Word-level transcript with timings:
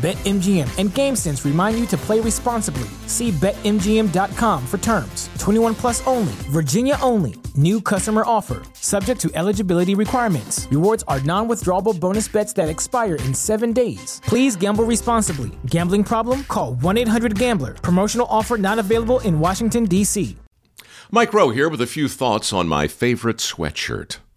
BetMGM 0.00 0.78
and 0.78 0.88
GameSense 0.88 1.44
remind 1.44 1.78
you 1.78 1.84
to 1.88 1.96
play 1.98 2.20
responsibly. 2.20 2.88
See 3.06 3.32
BetMGM.com 3.32 4.66
for 4.66 4.78
terms. 4.78 5.28
21 5.38 5.74
plus 5.74 6.06
only, 6.06 6.32
Virginia 6.48 6.96
only. 7.02 7.34
New 7.54 7.82
customer 7.82 8.22
offer, 8.24 8.62
subject 8.72 9.20
to 9.20 9.30
eligibility 9.34 9.94
requirements. 9.94 10.66
Rewards 10.70 11.04
are 11.06 11.20
non 11.20 11.48
withdrawable 11.48 12.00
bonus 12.00 12.28
bets 12.28 12.54
that 12.54 12.70
expire 12.70 13.16
in 13.16 13.34
seven 13.34 13.74
days. 13.74 14.22
Please 14.24 14.56
gamble 14.56 14.84
responsibly. 14.84 15.50
Gambling 15.66 16.04
problem? 16.04 16.44
Call 16.44 16.76
1 16.76 16.96
800 16.96 17.38
Gambler. 17.38 17.74
Promotional 17.74 18.26
offer 18.30 18.56
not 18.56 18.78
available 18.78 19.20
in 19.20 19.38
Washington, 19.38 19.84
D.C. 19.84 20.34
Mike 21.10 21.34
Rowe 21.34 21.50
here 21.50 21.68
with 21.68 21.82
a 21.82 21.86
few 21.86 22.08
thoughts 22.08 22.54
on 22.54 22.68
my 22.68 22.88
favorite 22.88 23.36
sweatshirt. 23.36 24.16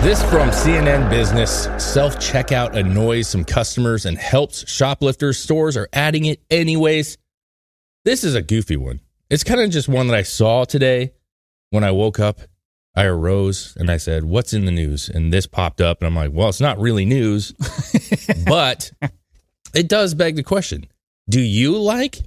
This 0.00 0.22
from 0.30 0.50
CNN 0.50 1.10
Business. 1.10 1.64
Self 1.76 2.16
checkout 2.18 2.76
annoys 2.76 3.26
some 3.26 3.44
customers 3.44 4.06
and 4.06 4.16
helps 4.16 4.66
shoplifters. 4.70 5.38
Stores 5.38 5.76
are 5.76 5.88
adding 5.92 6.24
it 6.26 6.40
anyways. 6.52 7.18
This 8.04 8.22
is 8.22 8.36
a 8.36 8.40
goofy 8.40 8.76
one. 8.76 9.00
It's 9.28 9.42
kind 9.42 9.60
of 9.60 9.70
just 9.70 9.88
one 9.88 10.06
that 10.06 10.16
I 10.16 10.22
saw 10.22 10.64
today 10.64 11.14
when 11.70 11.82
I 11.82 11.90
woke 11.90 12.20
up. 12.20 12.38
I 12.94 13.06
arose 13.06 13.76
and 13.76 13.90
I 13.90 13.96
said, 13.96 14.22
What's 14.22 14.52
in 14.52 14.66
the 14.66 14.70
news? 14.70 15.08
And 15.08 15.32
this 15.32 15.48
popped 15.48 15.80
up. 15.80 16.00
And 16.00 16.06
I'm 16.06 16.14
like, 16.14 16.30
Well, 16.32 16.48
it's 16.48 16.60
not 16.60 16.78
really 16.78 17.04
news, 17.04 17.52
but 18.46 18.92
it 19.74 19.88
does 19.88 20.14
beg 20.14 20.36
the 20.36 20.44
question 20.44 20.86
Do 21.28 21.40
you 21.40 21.76
like 21.76 22.20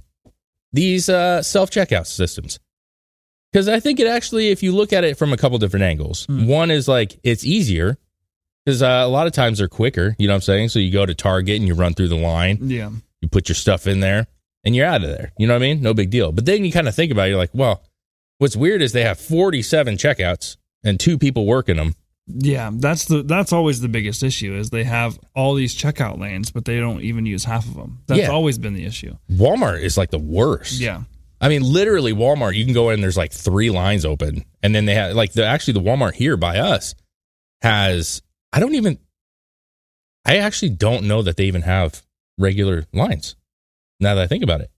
these 0.74 1.08
uh, 1.08 1.42
self 1.42 1.70
checkout 1.70 2.06
systems? 2.06 2.60
Because 3.52 3.68
I 3.68 3.80
think 3.80 4.00
it 4.00 4.06
actually, 4.06 4.48
if 4.48 4.62
you 4.62 4.72
look 4.72 4.92
at 4.92 5.04
it 5.04 5.18
from 5.18 5.32
a 5.32 5.36
couple 5.36 5.58
different 5.58 5.84
angles, 5.84 6.24
Hmm. 6.26 6.46
one 6.46 6.70
is 6.70 6.88
like 6.88 7.18
it's 7.22 7.44
easier 7.44 7.98
because 8.64 8.82
uh, 8.82 9.02
a 9.04 9.08
lot 9.08 9.26
of 9.26 9.32
times 9.32 9.58
they're 9.58 9.68
quicker. 9.68 10.16
You 10.18 10.26
know 10.26 10.32
what 10.34 10.36
I'm 10.36 10.40
saying? 10.42 10.68
So 10.70 10.78
you 10.78 10.90
go 10.92 11.04
to 11.04 11.14
Target 11.14 11.56
and 11.58 11.66
you 11.68 11.74
run 11.74 11.94
through 11.94 12.08
the 12.08 12.16
line, 12.16 12.58
Yeah. 12.62 12.90
you 13.20 13.28
put 13.28 13.48
your 13.48 13.56
stuff 13.56 13.86
in 13.86 14.00
there, 14.00 14.26
and 14.64 14.74
you're 14.74 14.86
out 14.86 15.02
of 15.02 15.08
there. 15.10 15.32
You 15.38 15.46
know 15.46 15.54
what 15.54 15.62
I 15.62 15.66
mean? 15.66 15.82
No 15.82 15.92
big 15.94 16.10
deal. 16.10 16.32
But 16.32 16.46
then 16.46 16.64
you 16.64 16.72
kind 16.72 16.88
of 16.88 16.94
think 16.94 17.12
about 17.12 17.26
it, 17.26 17.30
you're 17.30 17.38
like, 17.38 17.50
well, 17.52 17.82
what's 18.38 18.56
weird 18.56 18.80
is 18.80 18.92
they 18.92 19.02
have 19.04 19.18
47 19.20 19.96
checkouts 19.96 20.56
and 20.84 20.98
two 20.98 21.18
people 21.18 21.44
working 21.46 21.76
them. 21.76 21.94
Yeah, 22.28 22.70
that's 22.72 23.06
the 23.06 23.24
that's 23.24 23.52
always 23.52 23.80
the 23.80 23.88
biggest 23.88 24.22
issue 24.22 24.54
is 24.54 24.70
they 24.70 24.84
have 24.84 25.18
all 25.34 25.54
these 25.54 25.74
checkout 25.76 26.18
lanes, 26.20 26.52
but 26.52 26.64
they 26.64 26.78
don't 26.78 27.00
even 27.02 27.26
use 27.26 27.44
half 27.44 27.66
of 27.66 27.74
them. 27.74 27.98
That's 28.06 28.20
Yeah. 28.20 28.28
always 28.28 28.58
been 28.58 28.74
the 28.74 28.84
issue. 28.86 29.16
Walmart 29.30 29.82
is 29.82 29.98
like 29.98 30.10
the 30.12 30.20
worst. 30.20 30.80
Yeah. 30.80 31.02
I 31.42 31.48
mean, 31.48 31.62
literally, 31.62 32.12
Walmart. 32.12 32.54
You 32.54 32.64
can 32.64 32.72
go 32.72 32.90
in. 32.90 33.00
There's 33.00 33.16
like 33.16 33.32
three 33.32 33.68
lines 33.68 34.04
open, 34.04 34.44
and 34.62 34.74
then 34.74 34.86
they 34.86 34.94
have 34.94 35.16
like 35.16 35.32
the 35.32 35.44
actually 35.44 35.74
the 35.74 35.80
Walmart 35.80 36.14
here 36.14 36.36
by 36.36 36.58
us 36.58 36.94
has. 37.60 38.22
I 38.52 38.60
don't 38.60 38.76
even. 38.76 38.98
I 40.24 40.36
actually 40.36 40.70
don't 40.70 41.08
know 41.08 41.22
that 41.22 41.36
they 41.36 41.46
even 41.46 41.62
have 41.62 42.00
regular 42.38 42.86
lines. 42.92 43.34
Now 43.98 44.14
that 44.14 44.22
I 44.22 44.26
think 44.28 44.44
about 44.44 44.60
it, 44.60 44.70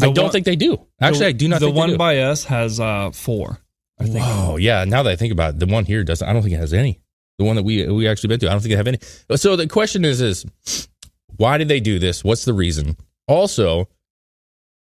I 0.00 0.10
don't 0.10 0.18
one- 0.18 0.32
think 0.32 0.46
they 0.46 0.56
do. 0.56 0.84
Actually, 1.00 1.20
the, 1.20 1.26
I 1.26 1.32
do 1.32 1.48
not. 1.48 1.60
The 1.60 1.66
think 1.66 1.74
they 1.76 1.80
one 1.80 1.96
by 1.96 2.18
us 2.18 2.44
has 2.44 2.80
uh 2.80 3.12
four. 3.12 3.60
I 4.00 4.04
think. 4.04 4.24
Oh 4.26 4.56
yeah. 4.56 4.84
Now 4.84 5.04
that 5.04 5.10
I 5.10 5.16
think 5.16 5.32
about 5.32 5.54
it, 5.54 5.60
the 5.60 5.66
one 5.66 5.84
here 5.84 6.02
doesn't. 6.02 6.28
I 6.28 6.32
don't 6.32 6.42
think 6.42 6.54
it 6.54 6.58
has 6.58 6.74
any. 6.74 7.00
The 7.38 7.44
one 7.44 7.54
that 7.54 7.62
we 7.62 7.86
we 7.88 8.08
actually 8.08 8.28
been 8.28 8.40
to, 8.40 8.48
I 8.48 8.50
don't 8.52 8.60
think 8.60 8.72
they 8.72 8.76
have 8.76 8.88
any. 8.88 8.98
So 9.36 9.54
the 9.54 9.68
question 9.68 10.04
is: 10.04 10.20
is 10.20 10.44
why 11.36 11.56
did 11.56 11.68
they 11.68 11.80
do 11.80 11.98
this? 12.00 12.24
What's 12.24 12.44
the 12.44 12.52
reason? 12.52 12.96
Also, 13.28 13.88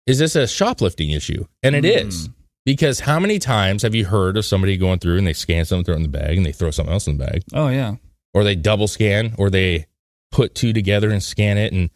is 0.06 0.20
this 0.20 0.36
a 0.36 0.48
shoplifting 0.48 1.10
issue? 1.12 1.46
And 1.64 1.76
it 1.76 1.86
is 1.86 2.30
because 2.66 3.00
how 3.02 3.20
many 3.20 3.40
times 3.40 3.84
have 3.84 3.96
you 3.96 4.06
heard 4.06 4.38
of 4.38 4.46
somebody 4.46 4.78
going 4.78 5.00
through 5.00 5.18
and 5.18 5.28
they 5.28 5.34
scan 5.34 5.66
something, 5.66 5.84
throw 5.86 5.94
it 5.96 5.98
in 5.98 6.04
the 6.04 6.10
bag, 6.10 6.38
and 6.38 6.46
they 6.46 6.52
throw 6.52 6.72
something 6.72 6.94
else 6.94 7.08
in 7.08 7.18
the 7.18 7.26
bag, 7.26 7.44
Oh 7.54 7.68
yeah. 7.70 7.96
or 8.34 8.44
they 8.44 8.56
double 8.56 8.88
scan, 8.88 9.34
or 9.38 9.50
they 9.50 9.86
put 10.32 10.56
two 10.56 10.74
together 10.74 11.10
and 11.12 11.22
scan 11.24 11.58
it, 11.58 11.74
and 11.74 11.90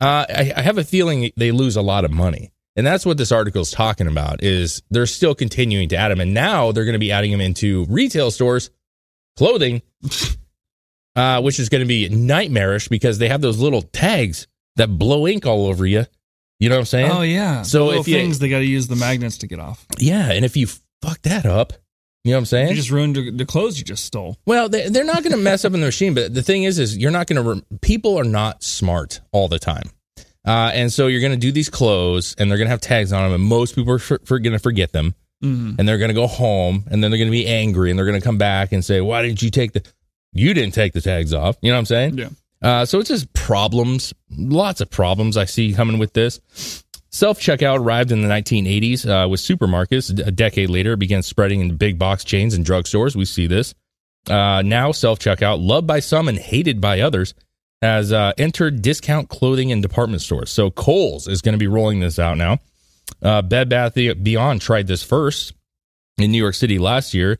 uh, 0.00 0.26
I, 0.28 0.52
I 0.56 0.62
have 0.62 0.78
a 0.78 0.84
feeling 0.84 1.30
they 1.36 1.52
lose 1.52 1.76
a 1.76 1.82
lot 1.82 2.04
of 2.04 2.10
money. 2.10 2.52
And 2.76 2.86
that's 2.86 3.06
what 3.06 3.16
this 3.16 3.32
article 3.32 3.62
is 3.62 3.70
talking 3.70 4.06
about 4.06 4.42
is 4.42 4.82
they're 4.90 5.06
still 5.06 5.34
continuing 5.34 5.88
to 5.88 5.96
add 5.96 6.10
them. 6.10 6.20
And 6.20 6.34
now 6.34 6.72
they're 6.72 6.84
going 6.84 6.92
to 6.92 6.98
be 6.98 7.10
adding 7.10 7.30
them 7.30 7.40
into 7.40 7.86
retail 7.88 8.30
stores, 8.30 8.68
clothing, 9.38 9.80
uh, 11.16 11.40
which 11.40 11.58
is 11.58 11.68
going 11.68 11.80
to 11.80 11.86
be 11.88 12.08
nightmarish 12.10 12.88
because 12.88 13.18
they 13.18 13.28
have 13.28 13.40
those 13.40 13.58
little 13.58 13.80
tags 13.82 14.46
that 14.76 14.88
blow 14.98 15.26
ink 15.26 15.46
all 15.46 15.66
over 15.66 15.86
you. 15.86 16.04
You 16.60 16.68
know 16.68 16.76
what 16.76 16.80
I'm 16.80 16.86
saying? 16.86 17.10
Oh 17.10 17.22
yeah. 17.22 17.62
So 17.62 17.90
The 17.92 18.00
if 18.00 18.08
you- 18.08 18.14
things 18.16 18.38
they 18.38 18.48
got 18.48 18.58
to 18.60 18.64
use 18.64 18.86
the 18.88 18.96
magnets 18.96 19.38
to 19.38 19.46
get 19.46 19.58
off. 19.60 19.84
Yeah. 19.98 20.30
And 20.32 20.44
if 20.44 20.56
you 20.56 20.66
fuck 21.02 21.20
that 21.22 21.44
up, 21.46 21.72
you 22.24 22.32
know 22.32 22.38
what 22.38 22.40
I'm 22.40 22.46
saying? 22.46 22.68
You 22.70 22.74
just 22.74 22.90
ruined 22.90 23.14
the- 23.16 23.30
the 23.30 23.44
clothes 23.46 23.78
you 23.78 23.84
just 23.84 24.04
stole. 24.04 24.36
Well, 24.46 24.68
they, 24.68 24.88
they're 24.88 25.04
not 25.04 25.22
going 25.22 25.32
to 25.32 25.38
mess 25.38 25.64
up 25.64 25.74
in 25.74 25.80
the 25.80 25.86
machine, 25.86 26.14
but 26.14 26.34
the 26.34 26.42
thing 26.42 26.64
is, 26.64 26.78
is 26.78 26.96
you're 26.96 27.10
not 27.12 27.26
going 27.28 27.42
to. 27.44 27.50
Re- 27.54 27.78
people 27.82 28.18
are 28.18 28.24
not 28.24 28.62
smart 28.64 29.20
all 29.32 29.46
the 29.48 29.58
time, 29.60 29.90
uh, 30.44 30.70
and 30.74 30.92
so 30.92 31.06
you're 31.06 31.20
going 31.20 31.32
to 31.32 31.38
do 31.38 31.52
these 31.52 31.68
clothes, 31.70 32.34
and 32.38 32.50
they're 32.50 32.58
going 32.58 32.66
to 32.66 32.70
have 32.70 32.80
tags 32.80 33.12
on 33.12 33.22
them, 33.22 33.32
and 33.40 33.44
most 33.44 33.76
people 33.76 33.92
are 33.92 33.98
for, 34.00 34.18
for 34.24 34.38
going 34.40 34.54
to 34.54 34.58
forget 34.58 34.90
them, 34.92 35.14
Mhm. 35.44 35.78
and 35.78 35.88
they're 35.88 35.98
going 35.98 36.08
to 36.08 36.14
go 36.14 36.26
home, 36.26 36.84
and 36.90 37.00
then 37.04 37.10
they're 37.12 37.18
going 37.18 37.28
to 37.28 37.38
be 37.38 37.46
angry, 37.46 37.90
and 37.90 37.98
they're 37.98 38.06
going 38.06 38.20
to 38.20 38.24
come 38.24 38.38
back 38.38 38.72
and 38.72 38.84
say, 38.84 39.00
"Why 39.00 39.22
didn't 39.22 39.40
you 39.42 39.50
take 39.50 39.70
the? 39.72 39.84
You 40.32 40.52
didn't 40.52 40.74
take 40.74 40.94
the 40.94 41.00
tags 41.00 41.32
off." 41.32 41.56
You 41.62 41.70
know 41.70 41.76
what 41.76 41.80
I'm 41.80 41.86
saying? 41.86 42.18
Yeah. 42.18 42.28
Uh, 42.62 42.84
so 42.84 42.98
it's 42.98 43.08
just 43.08 43.32
problems, 43.32 44.14
lots 44.30 44.80
of 44.80 44.90
problems 44.90 45.36
I 45.36 45.44
see 45.44 45.72
coming 45.72 45.98
with 45.98 46.12
this. 46.12 46.40
Self 47.10 47.40
checkout 47.40 47.78
arrived 47.78 48.12
in 48.12 48.20
the 48.20 48.28
1980s 48.28 49.06
uh, 49.06 49.28
with 49.28 49.40
supermarkets. 49.40 50.10
A 50.26 50.30
decade 50.30 50.68
later, 50.68 50.92
it 50.94 50.98
began 50.98 51.22
spreading 51.22 51.60
into 51.60 51.74
big 51.74 51.98
box 51.98 52.24
chains 52.24 52.54
and 52.54 52.64
drugstores. 52.64 53.16
We 53.16 53.24
see 53.24 53.46
this. 53.46 53.74
Uh, 54.28 54.62
now, 54.62 54.92
self 54.92 55.18
checkout, 55.18 55.64
loved 55.64 55.86
by 55.86 56.00
some 56.00 56.28
and 56.28 56.38
hated 56.38 56.80
by 56.80 57.00
others, 57.00 57.34
has 57.80 58.12
uh, 58.12 58.32
entered 58.36 58.82
discount 58.82 59.28
clothing 59.28 59.72
and 59.72 59.80
department 59.80 60.22
stores. 60.22 60.50
So, 60.50 60.70
Kohl's 60.70 61.28
is 61.28 61.40
going 61.40 61.54
to 61.54 61.58
be 61.58 61.68
rolling 61.68 62.00
this 62.00 62.18
out 62.18 62.36
now. 62.36 62.58
Uh, 63.22 63.40
Bed 63.40 63.68
Bath 63.68 63.94
Beyond 63.94 64.60
tried 64.60 64.86
this 64.86 65.02
first 65.02 65.54
in 66.18 66.32
New 66.32 66.38
York 66.42 66.54
City 66.54 66.78
last 66.78 67.14
year 67.14 67.38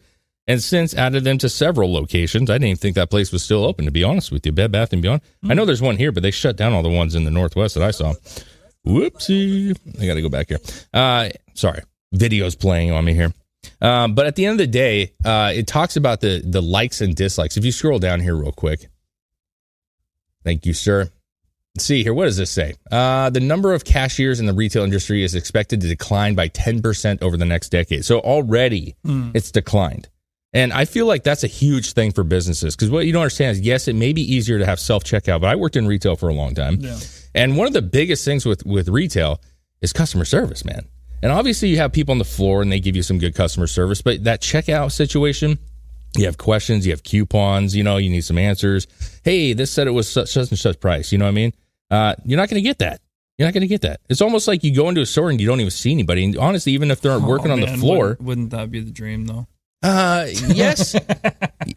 and 0.48 0.62
since 0.62 0.94
added 0.94 1.24
them 1.24 1.38
to 1.38 1.48
several 1.48 1.92
locations. 1.92 2.50
I 2.50 2.54
didn't 2.54 2.68
even 2.68 2.76
think 2.76 2.94
that 2.94 3.10
place 3.10 3.32
was 3.32 3.42
still 3.42 3.64
open, 3.64 3.84
to 3.84 3.90
be 3.90 4.04
honest 4.04 4.30
with 4.30 4.46
you. 4.46 4.52
Bed 4.52 4.72
Bath 4.72 4.92
and 4.92 5.02
Beyond. 5.02 5.20
I 5.48 5.54
know 5.54 5.64
there's 5.64 5.82
one 5.82 5.96
here, 5.96 6.12
but 6.12 6.22
they 6.22 6.30
shut 6.30 6.56
down 6.56 6.72
all 6.72 6.82
the 6.82 6.88
ones 6.88 7.14
in 7.14 7.24
the 7.24 7.30
Northwest 7.30 7.74
that 7.74 7.82
I 7.82 7.90
saw. 7.90 8.14
Whoopsie. 8.86 9.76
I 10.00 10.06
got 10.06 10.14
to 10.14 10.22
go 10.22 10.28
back 10.28 10.48
here. 10.48 10.58
Uh, 10.94 11.30
sorry. 11.54 11.82
Video's 12.12 12.54
playing 12.54 12.92
on 12.92 13.04
me 13.04 13.14
here. 13.14 13.32
Um, 13.80 14.14
but 14.14 14.26
at 14.26 14.36
the 14.36 14.46
end 14.46 14.52
of 14.52 14.58
the 14.58 14.66
day, 14.68 15.12
uh, 15.24 15.52
it 15.54 15.66
talks 15.66 15.96
about 15.96 16.20
the 16.20 16.40
the 16.44 16.62
likes 16.62 17.00
and 17.00 17.14
dislikes. 17.14 17.56
If 17.56 17.64
you 17.64 17.72
scroll 17.72 17.98
down 17.98 18.20
here 18.20 18.36
real 18.36 18.52
quick, 18.52 18.88
thank 20.44 20.64
you, 20.64 20.72
sir. 20.72 21.10
Let's 21.74 21.84
see 21.84 22.02
here. 22.02 22.14
What 22.14 22.24
does 22.24 22.38
this 22.38 22.50
say? 22.50 22.74
Uh, 22.90 23.28
the 23.28 23.40
number 23.40 23.74
of 23.74 23.84
cashiers 23.84 24.40
in 24.40 24.46
the 24.46 24.54
retail 24.54 24.82
industry 24.84 25.22
is 25.24 25.34
expected 25.34 25.82
to 25.82 25.88
decline 25.88 26.34
by 26.34 26.48
10% 26.48 27.22
over 27.22 27.36
the 27.36 27.44
next 27.44 27.68
decade. 27.68 28.02
So 28.04 28.20
already 28.20 28.96
it's 29.34 29.50
declined. 29.50 30.08
And 30.56 30.72
I 30.72 30.86
feel 30.86 31.04
like 31.04 31.22
that's 31.22 31.44
a 31.44 31.48
huge 31.48 31.92
thing 31.92 32.12
for 32.12 32.24
businesses 32.24 32.74
because 32.74 32.88
what 32.88 33.04
you 33.04 33.12
don't 33.12 33.20
understand 33.20 33.52
is 33.52 33.60
yes, 33.60 33.88
it 33.88 33.94
may 33.94 34.14
be 34.14 34.22
easier 34.22 34.58
to 34.58 34.64
have 34.64 34.80
self 34.80 35.04
checkout, 35.04 35.42
but 35.42 35.48
I 35.48 35.54
worked 35.56 35.76
in 35.76 35.86
retail 35.86 36.16
for 36.16 36.30
a 36.30 36.32
long 36.34 36.54
time. 36.54 36.78
Yeah. 36.80 36.98
And 37.34 37.58
one 37.58 37.66
of 37.66 37.74
the 37.74 37.82
biggest 37.82 38.24
things 38.24 38.46
with, 38.46 38.64
with 38.64 38.88
retail 38.88 39.42
is 39.82 39.92
customer 39.92 40.24
service, 40.24 40.64
man. 40.64 40.86
And 41.22 41.30
obviously, 41.30 41.68
you 41.68 41.76
have 41.76 41.92
people 41.92 42.12
on 42.12 42.18
the 42.18 42.24
floor 42.24 42.62
and 42.62 42.72
they 42.72 42.80
give 42.80 42.96
you 42.96 43.02
some 43.02 43.18
good 43.18 43.34
customer 43.34 43.66
service, 43.66 44.00
but 44.00 44.24
that 44.24 44.40
checkout 44.40 44.92
situation, 44.92 45.58
you 46.16 46.24
have 46.24 46.38
questions, 46.38 46.86
you 46.86 46.92
have 46.92 47.02
coupons, 47.02 47.76
you 47.76 47.82
know, 47.84 47.98
you 47.98 48.08
need 48.08 48.22
some 48.22 48.38
answers. 48.38 48.86
Hey, 49.24 49.52
this 49.52 49.70
said 49.70 49.86
it 49.86 49.90
was 49.90 50.08
such, 50.08 50.30
such 50.30 50.48
and 50.48 50.58
such 50.58 50.80
price. 50.80 51.12
You 51.12 51.18
know 51.18 51.26
what 51.26 51.30
I 51.30 51.34
mean? 51.34 51.52
Uh, 51.90 52.14
you're 52.24 52.38
not 52.38 52.48
going 52.48 52.62
to 52.62 52.66
get 52.66 52.78
that. 52.78 53.02
You're 53.36 53.46
not 53.46 53.52
going 53.52 53.60
to 53.62 53.66
get 53.68 53.82
that. 53.82 54.00
It's 54.08 54.22
almost 54.22 54.48
like 54.48 54.64
you 54.64 54.74
go 54.74 54.88
into 54.88 55.02
a 55.02 55.06
store 55.06 55.28
and 55.28 55.38
you 55.38 55.46
don't 55.46 55.60
even 55.60 55.70
see 55.70 55.92
anybody. 55.92 56.24
And 56.24 56.38
honestly, 56.38 56.72
even 56.72 56.90
if 56.90 57.02
they're 57.02 57.18
working 57.18 57.50
Oh, 57.50 57.54
on 57.54 57.60
the 57.60 57.76
floor, 57.76 57.98
Wouldn't, 58.08 58.22
wouldn't 58.22 58.50
that 58.50 58.70
be 58.70 58.80
the 58.80 58.90
dream 58.90 59.26
though? 59.26 59.46
Uh, 59.82 60.26
yes, 60.48 60.96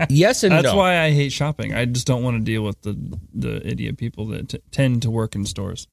yes, 0.10 0.44
and 0.44 0.52
That's 0.54 0.64
no. 0.66 0.76
why 0.76 1.00
I 1.00 1.12
hate 1.12 1.32
shopping. 1.32 1.74
I 1.74 1.86
just 1.86 2.08
don't 2.08 2.24
want 2.24 2.38
to 2.38 2.44
deal 2.44 2.64
with 2.64 2.82
the 2.82 2.98
the 3.34 3.66
idiot 3.68 3.98
people 3.98 4.28
that 4.28 4.50
t- 4.50 4.60
tend 4.72 5.02
to 5.04 5.12
work 5.12 5.36
in 5.36 5.46
stores. 5.46 5.88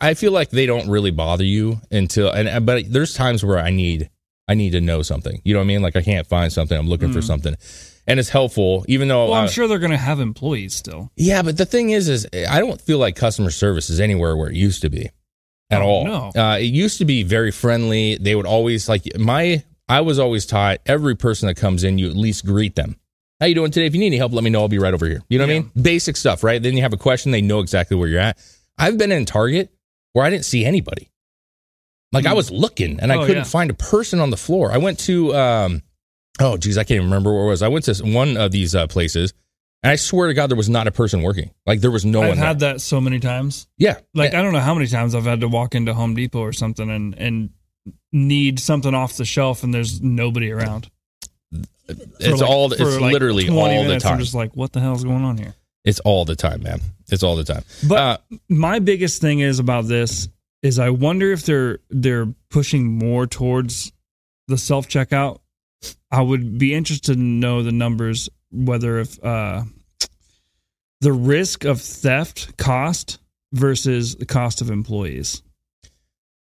I 0.00 0.14
feel 0.14 0.32
like 0.32 0.50
they 0.50 0.66
don't 0.66 0.88
really 0.88 1.10
bother 1.10 1.44
you 1.44 1.80
until 1.90 2.30
and 2.30 2.64
but 2.66 2.84
there's 2.92 3.14
times 3.14 3.44
where 3.44 3.58
I 3.58 3.70
need 3.70 4.10
I 4.48 4.54
need 4.54 4.70
to 4.70 4.80
know 4.80 5.02
something. 5.02 5.40
You 5.44 5.54
know 5.54 5.60
what 5.60 5.64
I 5.64 5.68
mean? 5.68 5.82
Like 5.82 5.96
I 5.96 6.02
can't 6.02 6.26
find 6.26 6.52
something. 6.52 6.76
I'm 6.76 6.88
looking 6.88 7.12
for 7.12 7.22
something. 7.22 7.54
And 8.08 8.18
it's 8.18 8.28
helpful, 8.28 8.84
even 8.88 9.06
though 9.06 9.26
Well, 9.26 9.34
I'm 9.34 9.44
uh, 9.44 9.48
sure 9.48 9.68
they're 9.68 9.78
going 9.78 9.92
to 9.92 9.96
have 9.96 10.18
employees 10.18 10.74
still. 10.74 11.12
Yeah, 11.16 11.42
but 11.42 11.56
the 11.56 11.64
thing 11.64 11.90
is, 11.90 12.08
is 12.08 12.26
I 12.50 12.58
don't 12.58 12.80
feel 12.80 12.98
like 12.98 13.14
customer 13.14 13.50
service 13.52 13.90
is 13.90 14.00
anywhere 14.00 14.36
where 14.36 14.48
it 14.50 14.56
used 14.56 14.82
to 14.82 14.90
be 14.90 15.08
at 15.70 15.80
Oh, 15.82 15.86
all. 15.86 16.04
no. 16.04 16.32
Uh, 16.34 16.56
it 16.58 16.64
used 16.64 16.98
to 16.98 17.04
be 17.04 17.22
very 17.22 17.52
friendly. 17.52 18.16
They 18.16 18.34
would 18.34 18.44
always 18.46 18.88
like 18.88 19.04
my. 19.16 19.62
I 19.92 20.00
was 20.00 20.18
always 20.18 20.46
taught 20.46 20.78
every 20.86 21.14
person 21.14 21.48
that 21.48 21.54
comes 21.56 21.84
in, 21.84 21.98
you 21.98 22.08
at 22.08 22.16
least 22.16 22.46
greet 22.46 22.74
them. 22.76 22.96
How 23.40 23.46
you 23.46 23.54
doing 23.54 23.70
today? 23.70 23.86
If 23.86 23.94
you 23.94 24.00
need 24.00 24.06
any 24.06 24.16
help, 24.16 24.32
let 24.32 24.42
me 24.44 24.50
know. 24.50 24.60
I'll 24.60 24.68
be 24.68 24.78
right 24.78 24.94
over 24.94 25.04
here. 25.06 25.22
You 25.28 25.38
know 25.38 25.44
what 25.46 25.50
I 25.54 25.58
mean? 25.60 25.70
Basic 25.80 26.16
stuff, 26.16 26.42
right? 26.44 26.62
Then 26.62 26.76
you 26.76 26.82
have 26.82 26.92
a 26.92 26.96
question, 26.96 27.32
they 27.32 27.42
know 27.42 27.60
exactly 27.60 27.96
where 27.96 28.08
you're 28.08 28.20
at. 28.20 28.38
I've 28.78 28.96
been 28.96 29.12
in 29.12 29.24
Target 29.26 29.70
where 30.12 30.24
I 30.24 30.30
didn't 30.30 30.44
see 30.44 30.64
anybody. 30.64 31.10
Like 32.12 32.26
I 32.26 32.34
was 32.34 32.50
looking 32.50 33.00
and 33.00 33.12
I 33.12 33.16
Oh, 33.16 33.20
couldn't 33.26 33.36
yeah. 33.36 33.42
find 33.44 33.70
a 33.70 33.74
person 33.74 34.20
on 34.20 34.30
the 34.30 34.36
floor. 34.36 34.70
I 34.72 34.78
went 34.78 34.98
to 35.00 35.34
um 35.34 35.82
oh 36.40 36.56
geez, 36.56 36.78
I 36.78 36.84
can't 36.84 36.96
even 36.96 37.06
remember 37.06 37.32
where 37.34 37.44
it 37.44 37.48
was. 37.48 37.62
I 37.62 37.68
went 37.68 37.84
to 37.86 37.94
one 38.04 38.36
of 38.36 38.52
these 38.52 38.74
uh, 38.74 38.86
places 38.86 39.32
and 39.82 39.90
I 39.90 39.96
swear 39.96 40.28
to 40.28 40.34
God 40.34 40.50
there 40.50 40.56
was 40.56 40.68
not 40.68 40.86
a 40.86 40.92
person 40.92 41.22
working. 41.22 41.50
Like 41.66 41.80
there 41.80 41.90
was 41.90 42.04
no 42.04 42.20
one. 42.20 42.30
I've 42.32 42.38
had 42.38 42.60
there. 42.60 42.74
that 42.74 42.80
so 42.80 43.00
many 43.00 43.18
times. 43.18 43.66
Yeah. 43.78 43.98
Like 44.14 44.34
I 44.34 44.42
don't 44.42 44.52
know 44.52 44.60
how 44.60 44.74
many 44.74 44.86
times 44.86 45.14
I've 45.14 45.24
had 45.24 45.40
to 45.40 45.48
walk 45.48 45.74
into 45.74 45.92
Home 45.94 46.14
Depot 46.14 46.40
or 46.40 46.52
something 46.52 46.88
and 46.90 47.14
and 47.18 47.50
need 48.12 48.60
something 48.60 48.94
off 48.94 49.16
the 49.16 49.24
shelf 49.24 49.62
and 49.62 49.72
there's 49.72 50.00
nobody 50.00 50.50
around. 50.52 50.90
It's 51.88 52.40
like- 52.40 52.48
all. 52.48 52.72
It's 52.72 52.80
like 52.80 53.12
literally 53.12 53.46
20 53.46 53.76
all 53.76 53.84
the 53.84 53.98
time. 53.98 54.14
I'm 54.14 54.20
just 54.20 54.34
like, 54.34 54.54
what 54.56 54.72
the 54.72 54.80
hell's 54.80 55.04
going 55.04 55.24
on 55.24 55.38
here? 55.38 55.54
it's 55.84 55.98
all 56.00 56.24
the 56.24 56.36
time, 56.36 56.62
man. 56.62 56.80
It's 57.10 57.24
all 57.24 57.34
the 57.34 57.42
time. 57.44 57.64
But 57.88 57.98
Uh, 58.30 58.36
my 58.48 58.78
biggest 58.78 59.20
thing 59.20 59.40
is 59.40 59.58
about 59.58 59.86
this 59.88 60.28
is 60.62 60.78
I 60.78 60.90
wonder 60.90 61.32
if 61.32 61.42
they're 61.44 61.80
they're 61.90 62.32
pushing 62.50 62.86
more 62.98 63.26
towards 63.26 63.92
the 64.46 64.56
self 64.56 64.88
checkout. 64.88 65.40
I 66.10 66.20
would 66.20 66.56
be 66.58 66.72
interested 66.72 67.14
to 67.14 67.18
know 67.18 67.62
the 67.64 67.72
numbers 67.72 68.28
whether 68.52 68.98
if 69.00 69.22
uh, 69.24 69.64
the 71.00 71.12
risk 71.12 71.64
of 71.64 71.80
theft 71.80 72.56
cost 72.56 73.18
versus 73.52 74.14
the 74.16 74.26
cost 74.26 74.60
of 74.60 74.70
employees. 74.70 75.42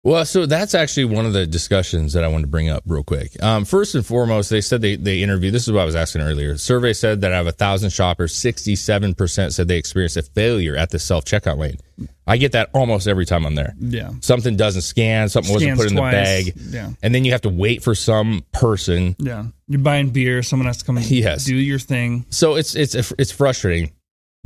Well, 0.04 0.26
so 0.26 0.44
that's 0.44 0.74
actually 0.74 1.06
one 1.06 1.24
of 1.24 1.32
the 1.32 1.46
discussions 1.46 2.12
that 2.12 2.24
I 2.24 2.28
wanted 2.28 2.42
to 2.42 2.48
bring 2.48 2.68
up 2.68 2.82
real 2.86 3.02
quick. 3.02 3.42
Um, 3.42 3.64
first 3.64 3.94
and 3.94 4.04
foremost, 4.04 4.50
they 4.50 4.60
said 4.60 4.82
they, 4.82 4.96
they 4.96 5.22
interviewed. 5.22 5.54
This 5.54 5.62
is 5.66 5.72
what 5.72 5.80
I 5.80 5.86
was 5.86 5.96
asking 5.96 6.20
earlier. 6.20 6.58
Survey 6.58 6.92
said 6.92 7.22
that 7.22 7.32
out 7.32 7.40
of 7.40 7.46
a 7.46 7.52
thousand 7.52 7.88
shoppers, 7.88 8.36
sixty-seven 8.36 9.14
percent 9.14 9.54
said 9.54 9.66
they 9.66 9.78
experienced 9.78 10.18
a 10.18 10.22
failure 10.22 10.76
at 10.76 10.90
the 10.90 10.98
self 10.98 11.24
checkout 11.24 11.56
lane. 11.56 11.78
I 12.26 12.36
get 12.36 12.52
that 12.52 12.68
almost 12.74 13.08
every 13.08 13.24
time 13.24 13.46
I'm 13.46 13.54
there. 13.54 13.74
Yeah. 13.80 14.10
Something 14.20 14.56
doesn't 14.56 14.82
scan, 14.82 15.30
something 15.30 15.52
wasn't 15.52 15.76
Scans 15.78 15.80
put 15.80 15.90
in 15.92 15.96
twice. 15.96 16.44
the 16.44 16.52
bag, 16.52 16.54
Yeah. 16.70 16.90
and 17.02 17.14
then 17.14 17.24
you 17.24 17.32
have 17.32 17.42
to 17.42 17.48
wait 17.48 17.82
for 17.82 17.94
some 17.94 18.44
person. 18.52 19.16
Yeah. 19.18 19.46
You're 19.68 19.80
buying 19.80 20.10
beer, 20.10 20.42
someone 20.42 20.66
has 20.66 20.76
to 20.78 20.84
come 20.84 20.98
and 20.98 21.10
Yes. 21.10 21.44
do 21.46 21.54
your 21.56 21.78
thing. 21.78 22.26
So 22.28 22.56
it's 22.56 22.74
it's 22.74 22.94
it's 23.18 23.32
frustrating. 23.32 23.92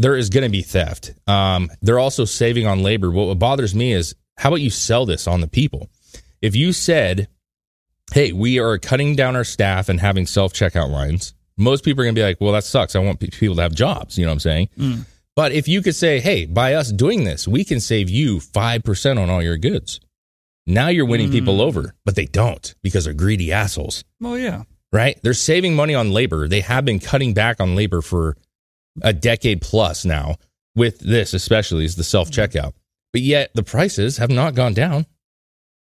There 0.00 0.16
is 0.16 0.30
going 0.30 0.44
to 0.44 0.50
be 0.50 0.62
theft. 0.62 1.14
Um, 1.26 1.68
they're 1.82 1.98
also 1.98 2.24
saving 2.24 2.68
on 2.68 2.84
labor. 2.84 3.10
What 3.10 3.36
bothers 3.40 3.74
me 3.74 3.92
is 3.92 4.14
how 4.38 4.50
about 4.50 4.60
you 4.60 4.70
sell 4.70 5.04
this 5.04 5.26
on 5.26 5.40
the 5.40 5.48
people? 5.48 5.90
If 6.40 6.54
you 6.54 6.72
said, 6.72 7.28
"Hey, 8.12 8.32
we 8.32 8.58
are 8.58 8.78
cutting 8.78 9.16
down 9.16 9.36
our 9.36 9.44
staff 9.44 9.88
and 9.88 10.00
having 10.00 10.26
self 10.26 10.52
checkout 10.52 10.90
lines," 10.90 11.34
most 11.56 11.84
people 11.84 12.02
are 12.02 12.04
going 12.04 12.14
to 12.14 12.18
be 12.20 12.24
like, 12.24 12.40
"Well, 12.40 12.52
that 12.52 12.64
sucks. 12.64 12.94
I 12.94 13.00
want 13.00 13.20
people 13.20 13.56
to 13.56 13.62
have 13.62 13.74
jobs." 13.74 14.16
You 14.16 14.24
know 14.24 14.30
what 14.30 14.34
I'm 14.34 14.40
saying? 14.40 14.68
Mm. 14.78 15.06
But 15.34 15.52
if 15.52 15.68
you 15.68 15.82
could 15.82 15.96
say, 15.96 16.20
"Hey, 16.20 16.46
by 16.46 16.74
us 16.74 16.92
doing 16.92 17.24
this, 17.24 17.46
we 17.48 17.64
can 17.64 17.80
save 17.80 18.08
you 18.08 18.40
five 18.40 18.84
percent 18.84 19.18
on 19.18 19.28
all 19.28 19.42
your 19.42 19.58
goods," 19.58 20.00
now 20.66 20.88
you're 20.88 21.06
winning 21.06 21.30
people 21.30 21.58
mm. 21.58 21.62
over. 21.62 21.94
But 22.04 22.14
they 22.14 22.26
don't 22.26 22.74
because 22.82 23.04
they're 23.04 23.14
greedy 23.14 23.52
assholes 23.52 24.04
Oh 24.22 24.36
yeah. 24.36 24.62
right? 24.92 25.18
They're 25.22 25.34
saving 25.34 25.74
money 25.74 25.94
on 25.94 26.12
labor. 26.12 26.46
They 26.46 26.60
have 26.60 26.84
been 26.84 27.00
cutting 27.00 27.34
back 27.34 27.60
on 27.60 27.74
labor 27.74 28.02
for 28.02 28.36
a 29.02 29.12
decade 29.12 29.60
plus 29.60 30.04
now 30.04 30.36
with 30.74 31.00
this, 31.00 31.34
especially 31.34 31.84
is 31.84 31.96
the 31.96 32.04
self 32.04 32.30
checkout. 32.30 32.72
But 33.12 33.22
yet 33.22 33.50
the 33.54 33.62
prices 33.62 34.18
have 34.18 34.30
not 34.30 34.54
gone 34.54 34.74
down. 34.74 35.06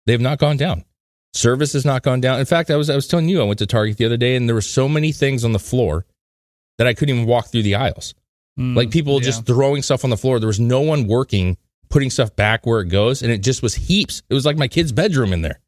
They 0.06 0.12
have 0.12 0.20
not 0.20 0.38
gone 0.38 0.56
down. 0.56 0.84
Service 1.32 1.72
has 1.72 1.84
not 1.84 2.02
gone 2.02 2.20
down. 2.20 2.38
In 2.38 2.46
fact, 2.46 2.70
I 2.70 2.76
was 2.76 2.88
I 2.90 2.94
was 2.94 3.08
telling 3.08 3.28
you 3.28 3.40
I 3.40 3.44
went 3.44 3.58
to 3.58 3.66
Target 3.66 3.96
the 3.96 4.04
other 4.04 4.16
day 4.16 4.36
and 4.36 4.48
there 4.48 4.54
were 4.54 4.60
so 4.60 4.88
many 4.88 5.10
things 5.12 5.44
on 5.44 5.52
the 5.52 5.58
floor 5.58 6.06
that 6.78 6.86
I 6.86 6.94
couldn't 6.94 7.14
even 7.14 7.28
walk 7.28 7.46
through 7.48 7.62
the 7.62 7.74
aisles. 7.76 8.14
Mm, 8.58 8.76
Like 8.76 8.90
people 8.90 9.14
yeah. 9.14 9.24
just 9.26 9.46
throwing 9.46 9.82
stuff 9.82 10.04
on 10.04 10.10
the 10.10 10.16
floor. 10.16 10.38
There 10.38 10.46
was 10.46 10.60
no 10.60 10.80
one 10.80 11.06
working, 11.08 11.56
putting 11.88 12.10
stuff 12.10 12.36
back 12.36 12.66
where 12.66 12.80
it 12.80 12.86
goes, 12.88 13.22
and 13.22 13.32
it 13.32 13.38
just 13.38 13.62
was 13.62 13.74
heaps. 13.74 14.22
It 14.28 14.34
was 14.34 14.46
like 14.46 14.56
my 14.56 14.68
kid's 14.68 14.92
bedroom 14.92 15.32
in 15.32 15.42
there. 15.42 15.60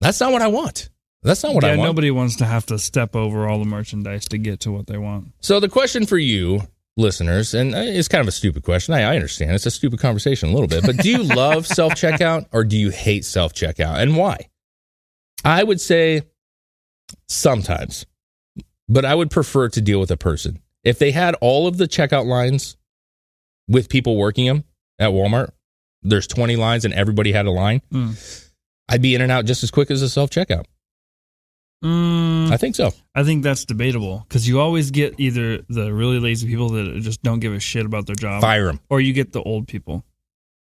That's 0.00 0.18
not 0.18 0.32
what 0.32 0.42
I 0.42 0.48
want. 0.48 0.90
That's 1.22 1.42
not 1.44 1.54
what 1.54 1.62
yeah, 1.62 1.72
I 1.72 1.76
want. 1.76 1.88
nobody 1.88 2.10
wants 2.10 2.36
to 2.36 2.44
have 2.44 2.66
to 2.66 2.78
step 2.78 3.14
over 3.14 3.46
all 3.48 3.60
the 3.60 3.64
merchandise 3.64 4.24
to 4.30 4.38
get 4.38 4.60
to 4.60 4.72
what 4.72 4.88
they 4.88 4.98
want. 4.98 5.28
So 5.40 5.60
the 5.60 5.68
question 5.68 6.04
for 6.06 6.18
you, 6.18 6.62
listeners, 6.96 7.54
and 7.54 7.74
it's 7.74 8.08
kind 8.08 8.20
of 8.20 8.28
a 8.28 8.32
stupid 8.32 8.62
question. 8.62 8.94
I, 8.94 9.02
I 9.02 9.14
understand 9.14 9.52
it's 9.52 9.66
a 9.66 9.70
stupid 9.70 10.00
conversation 10.00 10.50
a 10.50 10.52
little 10.52 10.68
bit, 10.68 10.84
but 10.84 10.98
do 10.98 11.10
you 11.10 11.22
love 11.22 11.66
self 11.66 11.94
checkout 11.94 12.46
or 12.52 12.64
do 12.64 12.76
you 12.76 12.90
hate 12.90 13.24
self 13.24 13.52
checkout, 13.54 13.98
and 13.98 14.16
why? 14.16 14.48
I 15.44 15.62
would 15.62 15.80
say 15.80 16.22
sometimes, 17.28 18.06
but 18.88 19.04
I 19.04 19.14
would 19.14 19.30
prefer 19.30 19.68
to 19.70 19.80
deal 19.80 20.00
with 20.00 20.10
a 20.10 20.16
person. 20.16 20.60
If 20.84 20.98
they 20.98 21.12
had 21.12 21.34
all 21.40 21.66
of 21.66 21.78
the 21.78 21.86
checkout 21.86 22.26
lines 22.26 22.76
with 23.68 23.88
people 23.88 24.16
working 24.16 24.46
them 24.46 24.64
at 24.98 25.10
Walmart, 25.10 25.50
there's 26.02 26.26
20 26.26 26.56
lines 26.56 26.84
and 26.84 26.92
everybody 26.92 27.32
had 27.32 27.46
a 27.46 27.50
line. 27.50 27.80
Mm. 27.92 28.50
I'd 28.88 29.02
be 29.02 29.14
in 29.14 29.20
and 29.20 29.30
out 29.30 29.44
just 29.44 29.62
as 29.62 29.70
quick 29.70 29.90
as 29.90 30.02
a 30.02 30.08
self 30.08 30.30
checkout. 30.30 30.64
Mm, 31.82 32.50
I 32.52 32.56
think 32.56 32.76
so. 32.76 32.92
I 33.14 33.24
think 33.24 33.42
that's 33.42 33.64
debatable 33.64 34.24
because 34.28 34.46
you 34.46 34.60
always 34.60 34.90
get 34.90 35.18
either 35.18 35.58
the 35.68 35.92
really 35.92 36.20
lazy 36.20 36.46
people 36.48 36.68
that 36.70 37.00
just 37.00 37.22
don't 37.22 37.40
give 37.40 37.52
a 37.52 37.60
shit 37.60 37.84
about 37.86 38.06
their 38.06 38.14
job, 38.16 38.40
Fire 38.40 38.66
them. 38.66 38.80
or 38.88 39.00
you 39.00 39.12
get 39.12 39.32
the 39.32 39.42
old 39.42 39.66
people. 39.68 40.04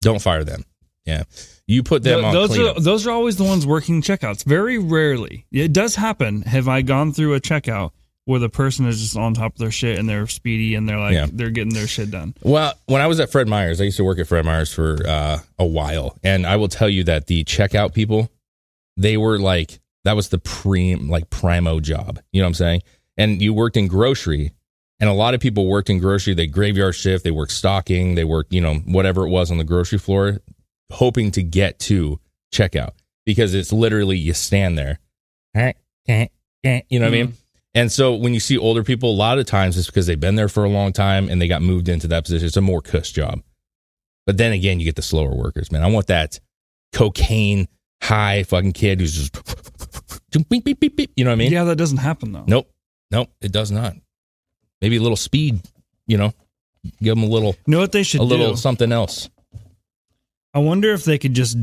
Don't 0.02 0.22
fire 0.22 0.44
them. 0.44 0.64
Yeah. 1.04 1.24
You 1.66 1.82
put 1.82 2.02
them 2.02 2.16
Th- 2.20 2.24
on 2.26 2.32
those 2.34 2.50
cleanup. 2.50 2.76
are 2.78 2.80
those 2.80 3.06
are 3.06 3.10
always 3.10 3.36
the 3.36 3.44
ones 3.44 3.66
working 3.66 4.02
checkouts. 4.02 4.44
Very 4.44 4.78
rarely, 4.78 5.46
it 5.52 5.72
does 5.72 5.94
happen. 5.94 6.42
Have 6.42 6.68
I 6.68 6.82
gone 6.82 7.12
through 7.12 7.34
a 7.34 7.40
checkout 7.40 7.90
where 8.26 8.38
the 8.38 8.48
person 8.48 8.86
is 8.86 9.00
just 9.00 9.16
on 9.16 9.34
top 9.34 9.52
of 9.54 9.58
their 9.58 9.70
shit 9.70 9.98
and 9.98 10.08
they're 10.08 10.26
speedy 10.26 10.74
and 10.74 10.88
they're 10.88 10.98
like 10.98 11.14
Yeah. 11.14 11.26
they're 11.32 11.50
getting 11.50 11.72
their 11.74 11.86
shit 11.86 12.10
done? 12.10 12.34
Well, 12.42 12.74
when 12.86 13.00
I 13.02 13.06
was 13.08 13.18
at 13.20 13.30
Fred 13.30 13.48
Meyer's, 13.48 13.80
I 13.80 13.84
used 13.84 13.96
to 13.98 14.04
work 14.04 14.18
at 14.18 14.26
Fred 14.28 14.44
Meyer's 14.44 14.72
for 14.72 14.98
uh, 15.06 15.38
a 15.58 15.66
while, 15.66 16.16
and 16.22 16.46
I 16.46 16.56
will 16.56 16.68
tell 16.68 16.88
you 16.88 17.04
that 17.04 17.26
the 17.26 17.44
checkout 17.44 17.92
people, 17.94 18.30
they 18.96 19.16
were 19.16 19.38
like 19.38 19.80
that 20.04 20.16
was 20.16 20.28
the 20.28 20.38
pre 20.38 20.96
like 20.96 21.30
primo 21.30 21.80
job. 21.80 22.20
You 22.32 22.40
know 22.40 22.46
what 22.46 22.50
I'm 22.50 22.54
saying? 22.54 22.82
And 23.16 23.42
you 23.42 23.52
worked 23.52 23.76
in 23.76 23.86
grocery, 23.88 24.52
and 24.98 25.10
a 25.10 25.14
lot 25.14 25.34
of 25.34 25.40
people 25.40 25.66
worked 25.66 25.90
in 25.90 25.98
grocery. 25.98 26.34
They 26.34 26.46
graveyard 26.46 26.94
shift, 26.94 27.24
they 27.24 27.30
worked 27.30 27.52
stocking, 27.52 28.14
they 28.14 28.24
worked 28.24 28.52
you 28.52 28.60
know 28.60 28.76
whatever 28.86 29.26
it 29.26 29.30
was 29.30 29.50
on 29.50 29.58
the 29.58 29.64
grocery 29.64 29.98
floor, 29.98 30.38
hoping 30.90 31.30
to 31.32 31.42
get 31.42 31.78
to 31.80 32.20
checkout 32.54 32.92
because 33.26 33.54
it's 33.54 33.72
literally 33.72 34.16
you 34.16 34.34
stand 34.34 34.78
there, 34.78 34.98
you 36.88 36.98
know 36.98 37.06
what 37.06 37.08
I 37.08 37.16
mean? 37.16 37.26
Mm-hmm. 37.28 37.34
And 37.74 37.92
so 37.92 38.14
when 38.14 38.34
you 38.34 38.40
see 38.40 38.58
older 38.58 38.82
people, 38.82 39.10
a 39.10 39.14
lot 39.14 39.38
of 39.38 39.46
times 39.46 39.78
it's 39.78 39.86
because 39.86 40.06
they've 40.06 40.18
been 40.18 40.34
there 40.34 40.48
for 40.48 40.64
a 40.64 40.68
long 40.68 40.92
time 40.92 41.28
and 41.28 41.40
they 41.40 41.46
got 41.46 41.62
moved 41.62 41.88
into 41.88 42.08
that 42.08 42.24
position. 42.24 42.46
It's 42.46 42.56
a 42.56 42.60
more 42.60 42.82
cush 42.82 43.12
job. 43.12 43.42
But 44.26 44.36
then 44.36 44.52
again, 44.52 44.80
you 44.80 44.84
get 44.84 44.96
the 44.96 45.02
slower 45.02 45.34
workers, 45.34 45.70
man. 45.70 45.82
I 45.82 45.86
want 45.86 46.08
that 46.08 46.40
cocaine 46.92 47.68
high 48.02 48.42
fucking 48.42 48.72
kid 48.72 49.00
who's 49.00 49.30
just, 49.30 49.69
beep, 50.48 50.64
beep, 50.64 50.80
beep, 50.80 50.96
beep. 50.96 51.12
You 51.16 51.24
know 51.24 51.30
what 51.30 51.34
I 51.34 51.38
mean? 51.38 51.52
Yeah, 51.52 51.64
that 51.64 51.76
doesn't 51.76 51.98
happen 51.98 52.32
though. 52.32 52.44
Nope. 52.46 52.70
Nope. 53.10 53.30
It 53.40 53.52
does 53.52 53.70
not. 53.70 53.94
Maybe 54.80 54.96
a 54.96 55.00
little 55.02 55.16
speed, 55.16 55.60
you 56.06 56.16
know, 56.16 56.32
give 57.02 57.14
them 57.16 57.24
a 57.24 57.26
little, 57.26 57.56
You 57.66 57.72
know 57.72 57.78
what 57.80 57.92
they 57.92 58.02
should 58.02 58.20
a 58.20 58.24
little 58.24 58.50
do? 58.52 58.56
something 58.56 58.92
else. 58.92 59.28
I 60.54 60.58
wonder 60.60 60.92
if 60.92 61.04
they 61.04 61.18
could 61.18 61.34
just 61.34 61.56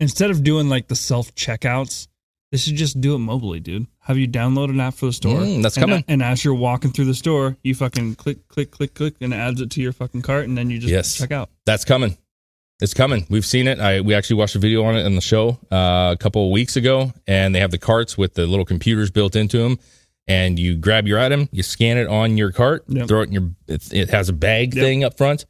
instead 0.00 0.30
of 0.30 0.42
doing 0.42 0.68
like 0.68 0.88
the 0.88 0.94
self 0.96 1.34
checkouts, 1.34 2.08
they 2.52 2.58
should 2.58 2.76
just 2.76 3.00
do 3.00 3.14
it 3.14 3.18
mobily, 3.18 3.62
dude. 3.62 3.86
Have 4.00 4.18
you 4.18 4.28
download 4.28 4.68
an 4.70 4.80
app 4.80 4.94
for 4.94 5.06
the 5.06 5.12
store? 5.12 5.40
Mm, 5.40 5.62
that's 5.62 5.76
and, 5.76 5.82
coming. 5.82 6.04
And 6.06 6.22
as 6.22 6.44
you're 6.44 6.54
walking 6.54 6.92
through 6.92 7.06
the 7.06 7.14
store, 7.14 7.56
you 7.62 7.74
fucking 7.74 8.14
click, 8.14 8.46
click, 8.48 8.70
click, 8.70 8.94
click, 8.94 9.14
and 9.20 9.32
it 9.32 9.36
adds 9.36 9.60
it 9.60 9.70
to 9.72 9.80
your 9.82 9.92
fucking 9.92 10.22
cart, 10.22 10.46
and 10.46 10.56
then 10.56 10.70
you 10.70 10.78
just 10.78 10.92
Yes. 10.92 11.16
check 11.16 11.32
out. 11.32 11.50
That's 11.66 11.84
coming. 11.84 12.16
It's 12.80 12.94
coming. 12.94 13.26
We've 13.30 13.46
seen 13.46 13.68
it. 13.68 13.78
I 13.78 14.00
we 14.00 14.14
actually 14.14 14.36
watched 14.36 14.56
a 14.56 14.58
video 14.58 14.84
on 14.84 14.96
it 14.96 15.06
in 15.06 15.14
the 15.14 15.20
show 15.20 15.58
uh, 15.70 16.10
a 16.12 16.16
couple 16.18 16.44
of 16.46 16.50
weeks 16.50 16.76
ago, 16.76 17.12
and 17.26 17.54
they 17.54 17.60
have 17.60 17.70
the 17.70 17.78
carts 17.78 18.18
with 18.18 18.34
the 18.34 18.46
little 18.46 18.64
computers 18.64 19.10
built 19.10 19.36
into 19.36 19.58
them. 19.58 19.78
And 20.26 20.58
you 20.58 20.76
grab 20.76 21.06
your 21.06 21.18
item, 21.18 21.50
you 21.52 21.62
scan 21.62 21.98
it 21.98 22.06
on 22.08 22.38
your 22.38 22.50
cart, 22.50 22.84
Yep. 22.88 23.08
throw 23.08 23.20
it 23.20 23.26
in 23.28 23.32
your. 23.32 23.50
It, 23.68 23.92
it 23.92 24.10
has 24.10 24.28
a 24.28 24.32
bag 24.32 24.74
Yep. 24.74 24.82
thing 24.84 25.04
up 25.04 25.16
front, 25.18 25.44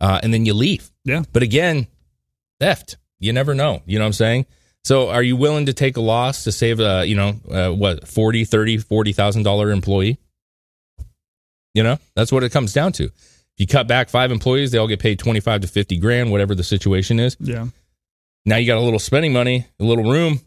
uh, 0.00 0.20
and 0.22 0.34
then 0.34 0.44
you 0.44 0.52
leave. 0.52 0.90
Yeah. 1.04 1.22
But 1.32 1.42
again, 1.42 1.86
theft. 2.60 2.96
You 3.20 3.32
never 3.32 3.54
know. 3.54 3.82
You 3.86 3.98
know 3.98 4.04
what 4.04 4.08
I'm 4.08 4.12
saying? 4.14 4.46
So 4.84 5.08
are 5.10 5.22
you 5.22 5.36
willing 5.36 5.66
to 5.66 5.72
take 5.72 5.96
a 5.96 6.00
loss 6.00 6.44
to 6.44 6.52
save 6.52 6.80
a, 6.80 7.04
you 7.06 7.14
know, 7.16 7.34
uh, 7.50 7.70
what, 7.70 8.06
40, 8.06 8.44
30, 8.44 8.78
40,000 8.78 9.42
dollar 9.42 9.70
employee? 9.70 10.18
You 11.74 11.82
know, 11.82 11.98
that's 12.14 12.30
what 12.32 12.42
it 12.44 12.50
comes 12.52 12.72
down 12.72 12.92
to. 12.92 13.10
If 13.56 13.60
you 13.60 13.66
cut 13.66 13.88
back 13.88 14.10
five 14.10 14.30
employees, 14.30 14.70
they 14.70 14.76
all 14.76 14.86
get 14.86 15.00
paid 15.00 15.18
25 15.18 15.62
to 15.62 15.66
50 15.66 15.96
grand, 15.98 16.30
whatever 16.30 16.54
the 16.54 16.62
situation 16.62 17.18
is. 17.18 17.38
Yeah. 17.40 17.68
Now 18.44 18.56
you 18.56 18.66
got 18.66 18.76
a 18.76 18.82
little 18.82 18.98
spending 18.98 19.32
money, 19.32 19.66
a 19.80 19.84
little 19.84 20.04
room, 20.04 20.40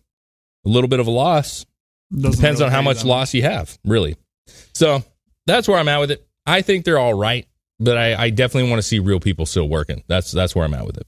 a 0.64 0.70
little 0.70 0.88
bit 0.88 1.00
of 1.00 1.08
a 1.08 1.12
loss. 1.12 1.66
Doesn't 2.12 2.40
Depends 2.40 2.60
really 2.60 2.68
on 2.68 2.72
how 2.72 2.82
much 2.84 3.02
that 3.02 3.08
loss 3.08 3.34
you 3.34 3.42
have, 3.42 3.78
really. 3.84 4.16
So 4.74 5.04
that's 5.48 5.68
where 5.68 5.80
I'm 5.80 5.88
at 5.88 6.00
with 6.00 6.12
it. 6.12 6.28
I 6.46 6.62
think 6.62 6.86
they're 6.86 7.00
all 7.00 7.16
right, 7.16 7.48
but 7.80 7.98
I, 7.98 8.16
I 8.16 8.30
definitely 8.30 8.70
want 8.70 8.80
to 8.80 8.88
see 8.88 9.00
real 9.00 9.20
people 9.20 9.48
still 9.48 9.68
working. 9.68 10.04
That's 10.08 10.32
that's 10.32 10.56
where 10.56 10.66
I'm 10.66 10.74
at 10.76 10.86
with 10.86 10.98
it. 10.98 11.08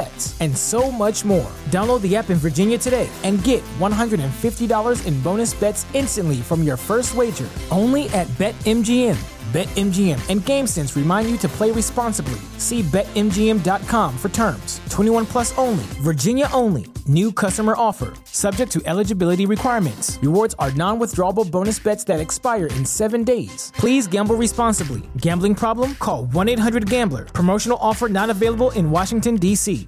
and 0.39 0.55
so 0.55 0.89
much 0.89 1.25
more. 1.25 1.51
Download 1.65 2.01
the 2.01 2.15
app 2.15 2.29
in 2.29 2.37
Virginia 2.37 2.77
today 2.77 3.09
and 3.23 3.43
get 3.43 3.61
$150 3.79 5.05
in 5.05 5.21
bonus 5.21 5.53
bets 5.53 5.85
instantly 5.93 6.37
from 6.37 6.63
your 6.63 6.77
first 6.77 7.13
wager. 7.13 7.49
Only 7.69 8.07
at 8.09 8.25
BetMGM. 8.39 9.17
BetMGM 9.51 10.29
and 10.29 10.39
GameSense 10.41 10.95
remind 10.95 11.29
you 11.29 11.37
to 11.39 11.49
play 11.49 11.71
responsibly. 11.71 12.39
See 12.57 12.81
BetMGM.com 12.83 14.17
for 14.17 14.29
terms. 14.29 14.79
21 15.01 15.25
plus 15.25 15.57
only, 15.57 15.83
Virginia 16.03 16.47
only. 16.53 16.85
New 17.07 17.31
customer 17.31 17.73
offer, 17.75 18.13
subject 18.25 18.71
to 18.71 18.79
eligibility 18.85 19.47
requirements. 19.47 20.19
Rewards 20.21 20.53
are 20.59 20.71
non 20.73 20.99
withdrawable 20.99 21.49
bonus 21.49 21.79
bets 21.79 22.03
that 22.03 22.19
expire 22.19 22.67
in 22.67 22.85
seven 22.85 23.23
days. 23.23 23.71
Please 23.75 24.05
gamble 24.05 24.35
responsibly. 24.35 25.01
Gambling 25.17 25.55
problem? 25.55 25.95
Call 25.95 26.25
1 26.25 26.49
800 26.49 26.87
Gambler. 26.87 27.25
Promotional 27.25 27.79
offer 27.81 28.09
not 28.09 28.29
available 28.29 28.69
in 28.71 28.91
Washington, 28.91 29.37
D.C. 29.37 29.87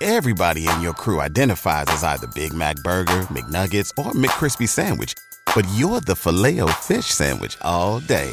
Everybody 0.00 0.68
in 0.68 0.80
your 0.80 0.94
crew 0.94 1.20
identifies 1.20 1.86
as 1.88 2.04
either 2.04 2.28
Big 2.36 2.52
Mac 2.52 2.76
Burger, 2.84 3.22
McNuggets, 3.34 3.90
or 3.98 4.12
McCrispy 4.12 4.68
Sandwich. 4.68 5.14
But 5.56 5.66
you're 5.74 6.00
the 6.00 6.14
Filet-O-Fish 6.14 7.06
Sandwich 7.06 7.58
all 7.62 7.98
day. 7.98 8.32